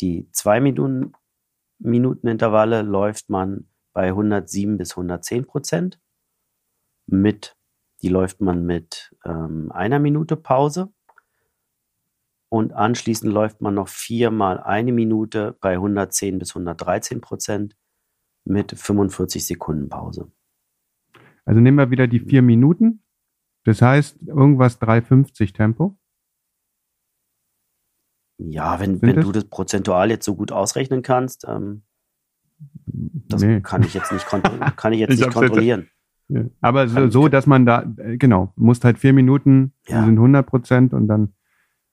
Die 0.00 0.28
2 0.32 0.60
Minuten, 0.60 1.12
Minuten 1.78 2.28
Intervalle 2.28 2.82
läuft 2.82 3.30
man 3.30 3.68
bei 3.92 4.08
107 4.08 4.76
bis 4.76 4.92
110 4.92 5.46
Prozent. 5.46 6.00
Mit, 7.06 7.56
die 8.02 8.08
läuft 8.08 8.40
man 8.40 8.64
mit 8.66 9.16
ähm, 9.24 9.72
einer 9.72 9.98
Minute 9.98 10.36
Pause 10.36 10.92
und 12.50 12.72
anschließend 12.72 13.32
läuft 13.32 13.60
man 13.60 13.74
noch 13.74 13.88
viermal 13.88 14.60
eine 14.60 14.92
Minute 14.92 15.56
bei 15.60 15.74
110 15.74 16.38
bis 16.38 16.50
113 16.50 17.20
Prozent 17.20 17.76
mit 18.48 18.72
45 18.78 19.46
Sekunden 19.46 19.88
Pause. 19.88 20.30
Also 21.44 21.60
nehmen 21.60 21.78
wir 21.78 21.90
wieder 21.90 22.06
die 22.06 22.20
vier 22.20 22.42
Minuten. 22.42 23.02
Das 23.64 23.82
heißt 23.82 24.22
irgendwas 24.26 24.80
3,50 24.80 25.54
Tempo. 25.54 25.98
Ja, 28.38 28.78
wenn, 28.78 29.02
wenn 29.02 29.20
du 29.20 29.32
das 29.32 29.44
prozentual 29.44 30.10
jetzt 30.10 30.24
so 30.24 30.36
gut 30.36 30.52
ausrechnen 30.52 31.02
kannst, 31.02 31.44
ähm, 31.48 31.82
das 32.86 33.42
nee. 33.42 33.60
kann 33.60 33.82
ich 33.82 33.94
jetzt 33.94 34.12
nicht, 34.12 34.26
kann 34.76 34.92
ich 34.92 35.00
jetzt 35.00 35.14
ich 35.14 35.20
nicht 35.20 35.32
kontrollieren. 35.32 35.88
Ja. 36.28 36.44
Aber 36.60 36.88
so, 36.88 37.08
so, 37.10 37.28
dass 37.28 37.46
man 37.46 37.66
da, 37.66 37.90
äh, 37.96 38.16
genau, 38.16 38.52
musst 38.56 38.84
halt 38.84 38.98
vier 38.98 39.12
Minuten, 39.12 39.72
ja. 39.86 40.04
sind 40.04 40.18
100 40.18 40.46
Prozent 40.46 40.92
und 40.92 41.08
dann 41.08 41.32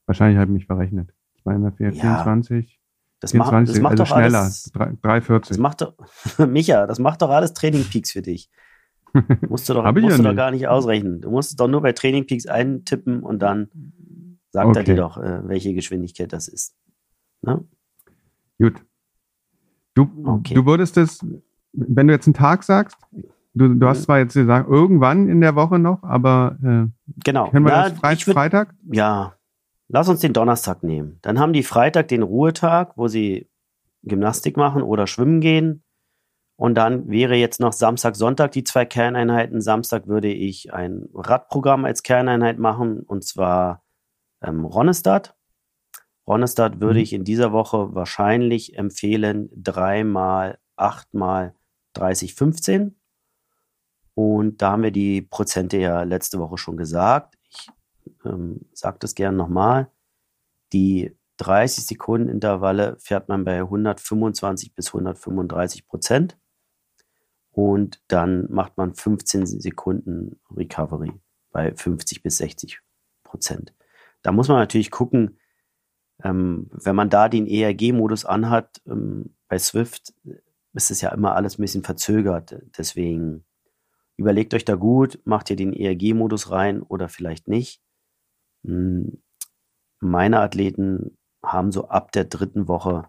Wahrscheinlich 0.05 0.37
habe 0.37 0.51
ich 0.51 0.53
mich 0.53 0.65
verrechnet. 0.65 1.13
224. 1.43 2.71
Ja, 2.71 2.77
das, 3.19 3.31
24, 3.31 3.75
das 3.75 3.81
macht 3.81 3.91
also 3.91 4.03
doch 4.03 4.15
schneller, 4.15 4.41
alles, 4.41 4.71
340. 4.73 5.49
Das 5.49 5.57
macht 5.57 5.81
doch, 5.81 5.93
Micha, 6.47 6.85
das 6.85 6.99
macht 6.99 7.21
doch 7.21 7.29
alles 7.29 7.53
Training 7.53 7.83
Peaks 7.85 8.11
für 8.11 8.21
dich. 8.21 8.49
Musst 9.49 9.69
du 9.69 9.73
doch, 9.73 9.83
musst 9.93 10.09
ja 10.09 10.17
du 10.17 10.23
doch 10.23 10.35
gar 10.35 10.51
nicht 10.51 10.67
ausrechnen. 10.67 11.21
Du 11.21 11.31
musst 11.31 11.57
doch 11.57 11.69
nur 11.69 11.81
bei 11.81 11.93
Training 11.93 12.27
Peaks 12.27 12.47
eintippen 12.47 13.23
und 13.23 13.39
dann 13.39 13.69
sagt 14.51 14.67
okay. 14.67 14.79
er 14.79 14.83
dir 14.83 14.95
doch, 14.95 15.17
äh, 15.17 15.47
welche 15.47 15.73
Geschwindigkeit 15.73 16.33
das 16.33 16.49
ist. 16.49 16.75
Ne? 17.41 17.63
Gut. 18.59 18.83
Du, 19.93 20.09
okay. 20.25 20.53
du 20.53 20.65
würdest 20.65 20.97
es, 20.97 21.25
wenn 21.71 22.07
du 22.07 22.13
jetzt 22.13 22.27
einen 22.27 22.33
Tag 22.33 22.63
sagst, 22.63 22.97
du, 23.53 23.73
du 23.73 23.87
hast 23.87 23.99
mhm. 23.99 24.03
zwar 24.03 24.19
jetzt 24.19 24.33
gesagt, 24.33 24.69
irgendwann 24.69 25.29
in 25.29 25.39
der 25.39 25.55
Woche 25.55 25.79
noch, 25.79 26.03
aber 26.03 26.57
äh, 26.61 26.87
genau. 27.23 27.49
können 27.51 27.65
wir 27.65 27.71
Na, 27.71 27.89
das 27.89 27.99
Fre 27.99 28.09
würd, 28.09 28.35
Freitag? 28.35 28.73
Ja, 28.91 29.34
Lass 29.87 30.09
uns 30.09 30.19
den 30.21 30.33
Donnerstag 30.33 30.83
nehmen. 30.83 31.19
Dann 31.21 31.39
haben 31.39 31.53
die 31.53 31.63
Freitag 31.63 32.07
den 32.07 32.23
Ruhetag, 32.23 32.93
wo 32.97 33.07
sie 33.07 33.49
Gymnastik 34.03 34.57
machen 34.57 34.81
oder 34.81 35.07
schwimmen 35.07 35.41
gehen. 35.41 35.83
Und 36.57 36.75
dann 36.75 37.09
wäre 37.09 37.35
jetzt 37.35 37.59
noch 37.59 37.73
Samstag, 37.73 38.15
Sonntag 38.15 38.51
die 38.51 38.63
zwei 38.63 38.85
Kerneinheiten. 38.85 39.61
Samstag 39.61 40.07
würde 40.07 40.31
ich 40.31 40.73
ein 40.73 41.09
Radprogramm 41.13 41.85
als 41.85 42.01
Kerneinheit 42.01 42.59
machen 42.59 43.01
und 43.01 43.25
zwar 43.25 43.83
ähm, 44.41 44.63
Ronnestad. 44.63 45.35
Ronnestad 46.27 46.79
würde 46.79 46.99
mhm. 46.99 47.03
ich 47.03 47.13
in 47.13 47.23
dieser 47.23 47.51
Woche 47.51 47.93
wahrscheinlich 47.93 48.77
empfehlen, 48.77 49.49
dreimal, 49.55 50.57
achtmal 50.75 51.53
30, 51.93 52.33
15. 52.35 52.99
Und 54.15 54.61
da 54.61 54.71
haben 54.71 54.83
wir 54.83 54.91
die 54.91 55.21
Prozente 55.21 55.77
ja 55.77 56.03
letzte 56.03 56.39
Woche 56.39 56.57
schon 56.57 56.77
gesagt 56.77 57.34
ähm, 58.25 58.61
sage 58.73 58.97
das 58.99 59.15
gerne 59.15 59.37
nochmal, 59.37 59.89
die 60.73 61.15
30 61.37 61.85
Sekunden 61.85 62.29
Intervalle 62.29 62.97
fährt 62.99 63.29
man 63.29 63.43
bei 63.43 63.59
125 63.59 64.73
bis 64.73 64.87
135 64.87 65.87
Prozent 65.87 66.37
und 67.51 68.01
dann 68.07 68.47
macht 68.51 68.77
man 68.77 68.93
15 68.93 69.45
Sekunden 69.45 70.39
Recovery 70.55 71.13
bei 71.51 71.73
50 71.73 72.23
bis 72.23 72.37
60 72.37 72.81
Prozent. 73.23 73.73
Da 74.21 74.31
muss 74.31 74.47
man 74.47 74.57
natürlich 74.57 74.91
gucken, 74.91 75.37
ähm, 76.23 76.69
wenn 76.71 76.95
man 76.95 77.09
da 77.09 77.29
den 77.29 77.47
ERG-Modus 77.47 78.25
anhat, 78.25 78.81
ähm, 78.87 79.35
bei 79.47 79.59
Swift 79.59 80.13
ist 80.73 80.91
es 80.91 81.01
ja 81.01 81.09
immer 81.09 81.35
alles 81.35 81.57
ein 81.57 81.61
bisschen 81.61 81.83
verzögert. 81.83 82.57
Deswegen 82.77 83.45
überlegt 84.17 84.53
euch 84.53 84.65
da 84.65 84.75
gut, 84.75 85.19
macht 85.25 85.49
ihr 85.49 85.55
den 85.55 85.73
ERG-Modus 85.73 86.51
rein 86.51 86.81
oder 86.81 87.09
vielleicht 87.09 87.47
nicht. 87.47 87.81
Hm, 88.65 89.21
meine 89.99 90.39
Athleten 90.39 91.17
haben 91.43 91.71
so 91.71 91.87
ab 91.87 92.11
der 92.11 92.25
dritten 92.25 92.67
Woche 92.67 93.07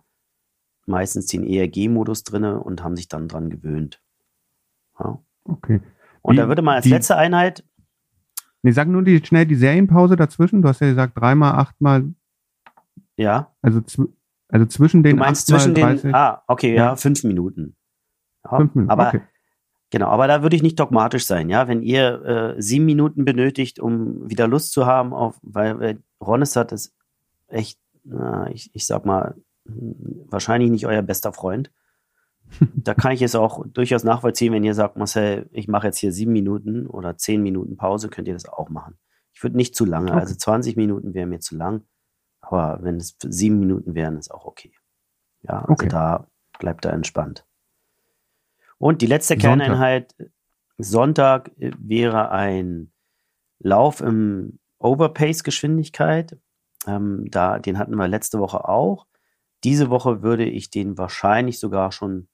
meistens 0.87 1.27
den 1.27 1.45
ERG-Modus 1.45 2.25
drinne 2.25 2.61
und 2.61 2.83
haben 2.83 2.97
sich 2.97 3.09
dann 3.09 3.29
dran 3.29 3.51
gewöhnt. 3.51 4.01
Ja. 4.99 5.19
Okay. 5.45 5.81
Und 6.23 6.35
die, 6.35 6.39
da 6.39 6.49
würde 6.49 6.63
man 6.63 6.77
als 6.77 6.85
die, 6.85 6.91
letzte 6.91 7.17
Einheit. 7.17 7.65
Nee, 8.63 8.73
sag 8.73 8.89
nur 8.89 9.03
die, 9.03 9.25
schnell 9.25 9.47
die 9.47 9.55
Serienpause 9.55 10.17
dazwischen. 10.17 10.63
Du 10.63 10.69
hast 10.69 10.81
ja 10.81 10.89
gesagt, 10.89 11.19
dreimal, 11.19 11.53
achtmal. 11.53 12.15
Ja. 13.17 13.55
Also, 13.63 13.81
also 14.49 14.67
zwischen 14.67 15.03
den. 15.03 15.17
Du 15.17 15.23
meinst 15.23 15.47
zwischen 15.47 15.75
den. 15.75 16.15
Ah, 16.15 16.43
okay, 16.47 16.75
ja, 16.75 16.87
ja 16.87 16.97
fünf 16.97 17.25
Minuten. 17.25 17.77
Ja, 18.45 18.57
fünf 18.59 18.75
Minuten. 18.75 18.91
Aber 18.91 19.09
okay. 19.09 19.23
Genau, 19.91 20.09
aber 20.09 20.27
da 20.27 20.43
würde 20.43 20.57
ich 20.57 20.63
nicht 20.63 20.81
dogmatisch 20.81 21.27
sein, 21.27 21.49
ja. 21.49 21.69
Wenn 21.69 21.83
ihr 21.83 22.25
äh, 22.25 22.63
sieben 22.63 22.87
Minuten 22.87 23.25
benötigt, 23.25 23.79
um 23.79 24.29
wieder 24.29 24.49
Lust 24.49 24.73
zu 24.73 24.87
haben, 24.87 25.13
auf, 25.15 25.39
weil, 25.43 25.79
weil 25.79 26.03
Ronestad 26.21 26.73
ist 26.73 26.95
echt, 27.47 27.79
na, 28.03 28.51
ich, 28.51 28.75
ich 28.75 28.87
sag 28.87 29.07
mal, 29.07 29.37
wahrscheinlich 29.65 30.71
nicht 30.71 30.87
euer 30.87 31.03
bester 31.03 31.33
Freund. 31.33 31.71
da 32.77 32.95
kann 32.95 33.13
ich 33.13 33.23
es 33.23 33.35
auch 33.35 33.65
durchaus 33.67 34.05
nachvollziehen, 34.05 34.53
wenn 34.53 34.65
ihr 34.65 34.75
sagt, 34.75 34.97
Marcel, 34.97 35.49
ich 35.53 35.69
mache 35.69 35.89
jetzt 35.89 35.99
hier 35.99 36.13
sieben 36.13 36.33
Minuten 36.33 36.87
oder 36.87 37.17
zehn 37.17 37.43
Minuten 37.43 37.77
Pause, 37.77 38.09
könnt 38.09 38.29
ihr 38.29 38.35
das 38.35 38.47
auch 38.47 38.69
machen. 38.69 38.99
Ich 39.35 39.43
würde 39.43 39.57
nicht 39.57 39.75
zu 39.75 39.85
lange, 39.85 40.13
okay. 40.13 40.21
also 40.21 40.35
20 40.35 40.77
Minuten 40.77 41.15
wäre 41.15 41.27
mir 41.27 41.41
zu 41.41 41.57
lang, 41.57 41.83
aber 42.41 42.79
wenn 42.83 42.97
es 42.97 43.17
sieben 43.21 43.59
Minuten 43.59 43.95
wären, 43.95 44.17
ist 44.17 44.31
auch 44.33 44.47
okay. 44.47 44.73
Ja, 45.43 45.61
also 45.61 45.73
okay. 45.73 45.89
da 45.89 46.29
bleibt 46.59 46.85
er 46.85 46.93
entspannt. 46.93 47.46
Und 48.79 49.03
die 49.03 49.07
letzte. 49.07 49.37
Kerneinheit, 49.37 50.15
Sonntag 50.79 51.51
wäre 51.57 52.31
ein 52.31 52.93
Lauf 53.59 54.01
im 54.01 54.59
Overpace-Geschwindigkeit. 54.79 56.39
Ähm, 56.87 57.27
da, 57.31 57.59
den 57.59 57.79
hatten 57.79 57.97
wir 57.97 58.09
letzte 58.09 58.39
Woche 58.39 58.69
auch. 58.69 59.07
Diese 59.65 59.91
Woche 59.91 60.23
würde 60.23 60.45
ich 60.45 60.71
den 60.71 60.99
wahrscheinlich 60.99 61.59
sogar 61.59 61.93
schon 61.93 62.29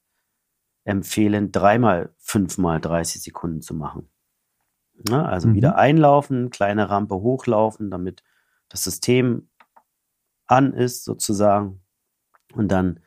empfehlen, 0.85 1.53
dreimal 1.53 2.13
fünfmal 2.19 2.81
30 2.81 3.23
Sekunden 3.23 3.63
zu 3.63 3.75
machen. 3.75 4.11
Ja, 5.09 5.25
also 5.25 5.49
mhm. 5.49 5.55
wieder 5.55 5.77
einlaufen, 5.77 6.51
kleine 6.51 6.91
Rampe 6.91 7.15
hochlaufen, 7.15 7.91
damit 7.91 8.23
das 8.69 8.85
System 8.85 9.49
an 10.47 10.73
ist 10.75 11.05
sozusagen. 11.05 11.83
Und 12.53 12.69
dann 12.69 13.01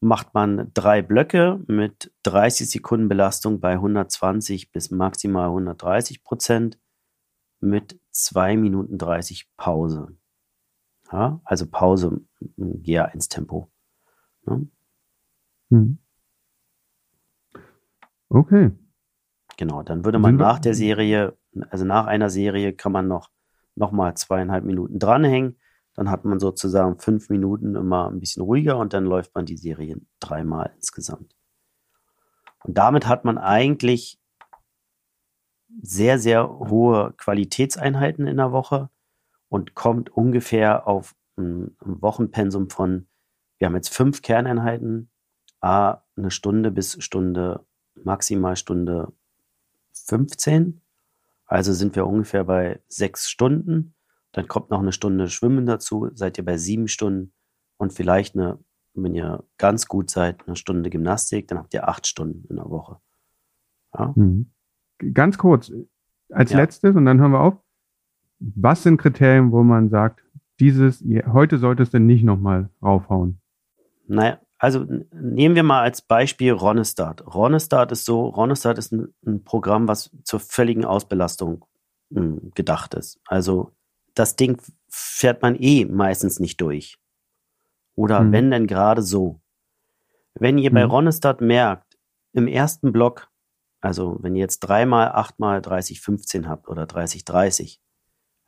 macht 0.00 0.34
man 0.34 0.70
drei 0.74 1.02
Blöcke 1.02 1.60
mit 1.66 2.12
30 2.22 2.70
Sekunden 2.70 3.08
Belastung 3.08 3.60
bei 3.60 3.72
120 3.72 4.70
bis 4.72 4.90
maximal 4.90 5.46
130 5.48 6.22
Prozent 6.22 6.78
mit 7.60 8.00
2 8.10 8.56
Minuten 8.56 8.98
30 8.98 9.48
Pause. 9.56 10.16
Ja, 11.10 11.40
also 11.44 11.66
Pause 11.66 12.20
im 12.56 12.82
GA1-Tempo. 12.82 13.70
Ja. 14.46 14.60
Hm. 15.70 15.98
Okay. 18.28 18.70
Genau, 19.56 19.82
dann 19.82 20.04
würde 20.04 20.18
man 20.18 20.36
nach 20.36 20.60
der 20.60 20.74
Serie, 20.74 21.36
also 21.70 21.84
nach 21.84 22.06
einer 22.06 22.30
Serie 22.30 22.74
kann 22.74 22.92
man 22.92 23.08
noch, 23.08 23.30
noch 23.74 23.90
mal 23.90 24.14
zweieinhalb 24.14 24.64
Minuten 24.64 24.98
dranhängen. 24.98 25.58
Dann 25.98 26.12
hat 26.12 26.24
man 26.24 26.38
sozusagen 26.38 27.00
fünf 27.00 27.28
Minuten 27.28 27.74
immer 27.74 28.08
ein 28.08 28.20
bisschen 28.20 28.44
ruhiger 28.44 28.78
und 28.78 28.92
dann 28.92 29.04
läuft 29.04 29.34
man 29.34 29.46
die 29.46 29.56
Serie 29.56 30.00
dreimal 30.20 30.70
insgesamt. 30.76 31.34
Und 32.62 32.78
damit 32.78 33.08
hat 33.08 33.24
man 33.24 33.36
eigentlich 33.36 34.20
sehr, 35.82 36.20
sehr 36.20 36.48
hohe 36.48 37.14
Qualitätseinheiten 37.16 38.28
in 38.28 38.36
der 38.36 38.52
Woche 38.52 38.90
und 39.48 39.74
kommt 39.74 40.08
ungefähr 40.10 40.86
auf 40.86 41.16
ein, 41.36 41.76
Wochenpensum 41.80 42.70
von, 42.70 43.08
wir 43.56 43.66
haben 43.66 43.74
jetzt 43.74 43.92
fünf 43.92 44.22
Kerneinheiten, 44.22 45.10
a 45.60 46.04
eine 46.14 46.30
Stunde 46.30 46.70
bis 46.70 47.02
Stunde, 47.02 47.66
maximal 47.96 48.54
Stunde 48.54 49.12
15. 49.92 50.80
Also 51.44 51.72
sind 51.72 51.96
wir 51.96 52.06
ungefähr 52.06 52.44
bei 52.44 52.80
sechs 52.86 53.28
Stunden. 53.28 53.96
Dann 54.32 54.48
kommt 54.48 54.70
noch 54.70 54.80
eine 54.80 54.92
Stunde 54.92 55.28
Schwimmen 55.28 55.66
dazu, 55.66 56.10
seid 56.14 56.38
ihr 56.38 56.44
bei 56.44 56.56
sieben 56.56 56.88
Stunden 56.88 57.32
und 57.78 57.92
vielleicht 57.92 58.34
eine, 58.36 58.58
wenn 58.94 59.14
ihr 59.14 59.44
ganz 59.56 59.86
gut 59.86 60.10
seid, 60.10 60.46
eine 60.46 60.56
Stunde 60.56 60.90
Gymnastik, 60.90 61.48
dann 61.48 61.58
habt 61.58 61.72
ihr 61.74 61.88
acht 61.88 62.06
Stunden 62.06 62.46
in 62.48 62.56
der 62.56 62.68
Woche. 62.68 62.98
Ja? 63.94 64.12
Mhm. 64.14 64.52
Ganz 65.14 65.38
kurz, 65.38 65.72
als 66.30 66.50
ja. 66.50 66.58
letztes 66.58 66.96
und 66.96 67.04
dann 67.04 67.20
hören 67.20 67.32
wir 67.32 67.40
auf. 67.40 67.54
Was 68.40 68.82
sind 68.82 68.98
Kriterien, 68.98 69.50
wo 69.52 69.62
man 69.62 69.88
sagt, 69.88 70.22
dieses, 70.60 71.04
heute 71.32 71.58
solltest 71.58 71.94
du 71.94 72.00
nicht 72.00 72.24
nochmal 72.24 72.70
raufhauen? 72.82 73.40
Naja, 74.06 74.40
also 74.58 74.86
nehmen 75.12 75.54
wir 75.54 75.62
mal 75.62 75.82
als 75.82 76.02
Beispiel 76.02 76.52
Ronestart. 76.52 77.24
Ronestart 77.32 77.92
ist 77.92 78.04
so, 78.04 78.26
Ronestart 78.26 78.78
ist 78.78 78.92
ein, 78.92 79.14
ein 79.24 79.44
Programm, 79.44 79.86
was 79.86 80.10
zur 80.24 80.40
völligen 80.40 80.84
Ausbelastung 80.84 81.64
mh, 82.10 82.20
hm, 82.20 82.50
gedacht 82.54 82.94
ist. 82.94 83.20
Also 83.26 83.72
das 84.18 84.36
Ding 84.36 84.60
fährt 84.88 85.42
man 85.42 85.56
eh 85.56 85.84
meistens 85.84 86.40
nicht 86.40 86.60
durch. 86.60 86.98
Oder 87.94 88.20
hm. 88.20 88.32
wenn 88.32 88.50
denn 88.50 88.66
gerade 88.66 89.02
so. 89.02 89.40
Wenn 90.34 90.58
ihr 90.58 90.70
hm. 90.70 90.74
bei 90.74 90.84
Ronestart 90.84 91.40
merkt, 91.40 91.98
im 92.32 92.46
ersten 92.46 92.92
Block, 92.92 93.30
also 93.80 94.18
wenn 94.20 94.34
ihr 94.34 94.40
jetzt 94.40 94.60
dreimal, 94.60 95.08
achtmal 95.12 95.62
30, 95.62 96.00
15 96.00 96.48
habt 96.48 96.68
oder 96.68 96.86
30, 96.86 97.24
30, 97.24 97.80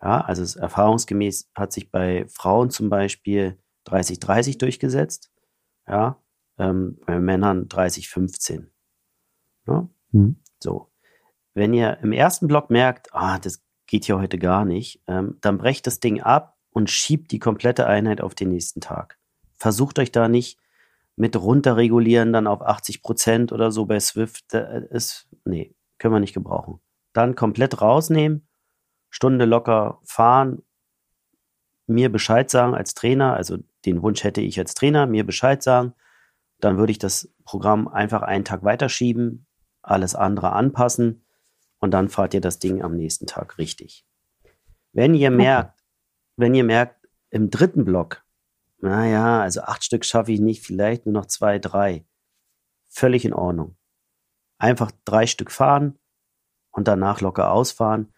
ja, 0.03 0.21
also 0.21 0.59
erfahrungsgemäß 0.59 1.51
hat 1.55 1.73
sich 1.73 1.91
bei 1.91 2.27
Frauen 2.29 2.71
zum 2.71 2.89
Beispiel 2.89 3.59
30-30 3.87 4.59
durchgesetzt, 4.59 5.31
ja, 5.87 6.23
ähm, 6.59 6.99
bei 7.07 7.19
Männern 7.21 7.69
30-15. 7.69 8.69
Ja? 9.67 9.89
Mhm. 10.13 10.37
So. 10.59 10.91
Wenn 11.55 11.75
ihr 11.75 11.99
im 11.99 12.13
ersten 12.13 12.47
Block 12.47 12.71
merkt, 12.71 13.13
ah, 13.13 13.39
das 13.39 13.63
geht 13.91 14.05
hier 14.05 14.19
heute 14.19 14.39
gar 14.39 14.65
nicht, 14.65 15.03
ähm, 15.09 15.37
dann 15.41 15.59
brecht 15.59 15.87
das 15.87 15.99
Ding 16.01 16.23
ab 16.23 16.57
und 16.71 16.89
schiebt 16.89 17.33
die 17.33 17.41
komplette 17.41 17.87
Einheit 17.87 18.21
auf 18.21 18.35
den 18.35 18.49
nächsten 18.49 18.81
Tag. 18.81 19.19
Versucht 19.57 19.99
euch 19.99 20.13
da 20.13 20.29
nicht 20.29 20.59
mit 21.17 21.37
runterregulieren 21.37 22.33
dann 22.33 22.47
auf 22.47 22.63
80 22.63 23.03
Prozent 23.03 23.53
oder 23.53 23.73
so 23.73 23.87
bei 23.87 23.99
Swift. 23.99 24.55
ist, 24.55 25.29
nee, 25.45 25.75
können 25.99 26.15
wir 26.15 26.21
nicht 26.21 26.33
gebrauchen. 26.33 26.81
Dann 27.13 27.35
komplett 27.35 27.83
rausnehmen 27.83 28.47
Stunde 29.11 29.45
locker 29.45 30.01
fahren, 30.05 30.63
mir 31.89 32.11
Bescheid 32.13 32.49
sagen 32.49 32.75
als 32.75 32.95
Trainer, 32.95 33.35
also 33.35 33.59
den 33.85 34.03
Wunsch 34.03 34.23
hätte 34.23 34.41
ich 34.41 34.59
als 34.61 34.75
Trainer, 34.75 35.07
mir 35.07 35.27
Bescheid 35.27 35.63
sagen, 35.63 35.95
dann 36.61 36.79
würde 36.79 36.93
ich 36.93 36.99
das 36.99 37.35
Programm 37.45 37.89
einfach 37.89 38.23
einen 38.23 38.45
Tag 38.45 38.63
weiterschieben, 38.63 39.47
alles 39.83 40.15
andere 40.15 40.53
anpassen 40.53 41.25
und 41.81 41.93
dann 41.93 42.09
fahrt 42.09 42.35
ihr 42.35 42.41
das 42.41 42.59
Ding 42.59 42.83
am 42.83 42.97
nächsten 42.97 43.27
Tag 43.27 43.59
richtig. 43.59 44.07
Wenn 44.93 45.15
ihr 45.15 45.31
merkt, 45.31 45.81
wenn 46.37 46.55
ihr 46.55 46.65
merkt, 46.65 47.07
im 47.31 47.51
dritten 47.51 47.85
Block, 47.85 48.25
naja, 48.79 49.41
also 49.41 49.63
acht 49.63 49.85
Stück 49.85 50.05
schaffe 50.05 50.33
ich 50.33 50.41
nicht, 50.41 50.65
vielleicht 50.65 51.07
nur 51.07 51.13
noch 51.13 51.27
zwei, 51.27 51.59
drei, 51.59 52.07
völlig 52.89 53.25
in 53.25 53.35
Ordnung. 53.35 53.77
Einfach 54.59 54.91
drei 55.05 55.27
Stück 55.27 55.51
fahren 55.51 55.99
und 56.71 56.89
danach 56.89 57.21
locker 57.21 57.53
ausfahren. 57.53 58.13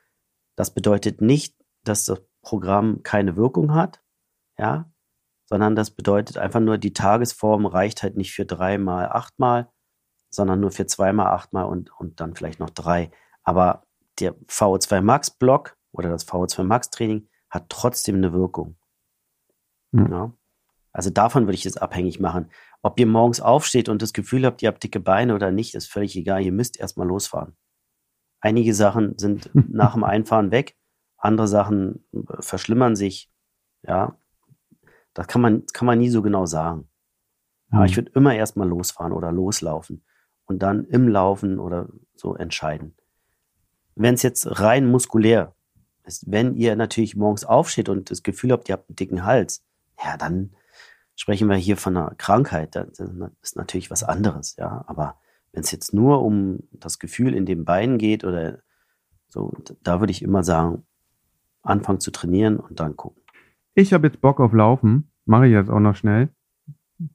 Das 0.57 0.73
bedeutet 0.73 1.21
nicht, 1.21 1.57
dass 1.85 2.05
das 2.05 2.23
Programm 2.43 3.03
keine 3.03 3.37
Wirkung 3.37 3.75
hat, 3.75 4.03
ja, 4.59 4.91
sondern 5.47 5.77
das 5.77 5.91
bedeutet 5.91 6.39
einfach 6.39 6.61
nur, 6.61 6.79
die 6.79 6.93
Tagesform 6.93 7.67
reicht 7.67 8.03
halt 8.03 8.17
nicht 8.17 8.33
für 8.33 8.47
dreimal, 8.47 9.09
achtmal, 9.09 9.71
sondern 10.31 10.61
nur 10.61 10.71
für 10.71 10.87
zweimal, 10.87 11.27
achtmal 11.27 11.67
und, 11.67 11.93
und 12.01 12.21
dann 12.21 12.35
vielleicht 12.35 12.59
noch 12.59 12.71
drei. 12.71 13.11
Aber 13.43 13.87
der 14.21 14.35
VO2 14.47 15.01
Max 15.01 15.31
Block 15.31 15.77
oder 15.93 16.09
das 16.09 16.27
VO2 16.27 16.65
Max 16.65 16.91
Training 16.91 17.29
hat 17.51 17.69
trotzdem 17.69 18.17
eine 18.17 18.33
Wirkung. 18.33 18.77
Mhm. 19.93 20.11
Ja. 20.11 20.33
Also 20.93 21.11
davon 21.11 21.47
würde 21.47 21.55
ich 21.55 21.67
es 21.67 21.77
abhängig 21.77 22.21
machen. 22.21 22.51
Ob 22.83 22.99
ihr 23.01 23.07
morgens 23.07 23.41
aufsteht 23.41 23.89
und 23.89 24.03
das 24.03 24.13
Gefühl 24.13 24.45
habt, 24.45 24.63
ihr 24.63 24.69
habt 24.69 24.83
dicke 24.83 25.01
Beine 25.01 25.35
oder 25.35 25.51
nicht, 25.51 25.75
ist 25.75 25.91
völlig 25.91 26.17
egal. 26.17 26.43
Ihr 26.43 26.53
müsst 26.53 26.79
erstmal 26.79 27.07
losfahren. 27.07 27.57
Einige 28.41 28.75
Sachen 28.75 29.19
sind 29.19 29.51
nach 29.55 29.95
dem 29.95 30.05
Einfahren 30.05 30.51
weg, 30.51 30.77
andere 31.17 31.49
Sachen 31.49 32.05
äh, 32.13 32.41
verschlimmern 32.41 32.97
sich. 32.97 33.31
Ja, 33.83 34.19
das 35.15 35.27
kann 35.27 35.41
man, 35.41 35.65
kann 35.73 35.87
man 35.87 35.99
nie 35.99 36.11
so 36.11 36.23
genau 36.23 36.47
sagen. 36.47 36.89
Aber 37.71 37.87
ich 37.87 37.93
mhm. 37.93 37.97
würde 37.97 38.13
immer 38.15 38.35
erstmal 38.35 38.69
losfahren 38.69 39.13
oder 39.13 39.33
loslaufen 39.33 40.05
und 40.45 40.63
dann 40.63 40.85
im 40.85 41.09
Laufen 41.09 41.59
oder 41.59 41.89
so 42.15 42.35
entscheiden. 42.35 42.97
Wenn 43.95 44.15
es 44.15 44.23
jetzt 44.23 44.61
rein 44.61 44.91
muskulär 44.91 45.55
ist, 46.05 46.31
wenn 46.31 46.55
ihr 46.55 46.77
natürlich 46.77 47.17
morgens 47.17 47.45
aufsteht 47.45 47.89
und 47.89 48.11
das 48.11 48.23
Gefühl 48.23 48.53
habt, 48.53 48.69
ihr 48.69 48.75
habt 48.75 48.89
einen 48.89 48.97
dicken 48.97 49.25
Hals, 49.25 49.65
ja, 50.03 50.17
dann 50.17 50.51
sprechen 51.15 51.49
wir 51.49 51.57
hier 51.57 51.77
von 51.77 51.97
einer 51.97 52.15
Krankheit. 52.17 52.75
Das 52.75 52.99
ist 53.43 53.57
natürlich 53.57 53.91
was 53.91 54.03
anderes, 54.03 54.57
ja. 54.57 54.85
Aber 54.87 55.21
wenn 55.53 55.63
es 55.63 55.71
jetzt 55.71 55.95
nur 55.95 56.23
um 56.23 56.61
das 56.73 56.99
Gefühl 56.99 57.35
in 57.35 57.47
den 57.47 57.65
Beinen 57.65 57.99
geht 57.99 58.25
oder 58.25 58.59
so, 59.29 59.53
da 59.83 60.01
würde 60.01 60.11
ich 60.11 60.23
immer 60.23 60.43
sagen, 60.43 60.85
anfangen 61.63 62.01
zu 62.01 62.11
trainieren 62.11 62.59
und 62.59 62.81
dann 62.81 62.97
gucken. 62.97 63.23
Ich 63.75 63.93
habe 63.93 64.07
jetzt 64.07 64.21
Bock 64.21 64.41
auf 64.41 64.53
Laufen, 64.53 65.11
mache 65.25 65.47
ich 65.47 65.53
jetzt 65.53 65.71
auch 65.71 65.81
noch 65.81 65.95
schnell. 65.95 66.31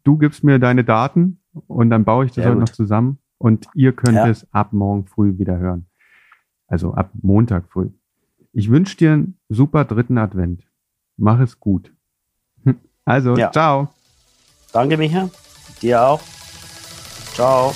Du 0.03 0.17
gibst 0.17 0.43
mir 0.43 0.59
deine 0.59 0.83
Daten 0.83 1.41
und 1.67 1.89
dann 1.89 2.05
baue 2.05 2.25
ich 2.25 2.31
das 2.31 2.45
heute 2.45 2.57
noch 2.57 2.69
zusammen 2.69 3.19
und 3.37 3.67
ihr 3.73 3.93
könnt 3.93 4.15
ja. 4.15 4.27
es 4.27 4.47
ab 4.51 4.73
morgen 4.73 5.05
früh 5.05 5.37
wieder 5.37 5.57
hören. 5.57 5.86
Also 6.67 6.93
ab 6.93 7.11
Montag 7.21 7.65
früh. 7.69 7.89
Ich 8.53 8.69
wünsche 8.69 8.97
dir 8.97 9.13
einen 9.13 9.37
super 9.49 9.85
dritten 9.85 10.17
Advent. 10.17 10.63
Mach 11.17 11.39
es 11.39 11.59
gut. 11.59 11.91
Also, 13.05 13.37
ja. 13.37 13.49
ciao. 13.53 13.87
Danke, 14.73 14.97
Micha. 14.97 15.29
Dir 15.81 16.03
auch. 16.03 16.21
Ciao. 17.33 17.73